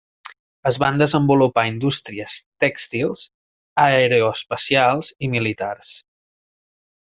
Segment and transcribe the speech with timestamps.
[0.69, 3.27] Es van desenvolupar indústries tèxtils,
[3.85, 5.95] aeroespacials i militars.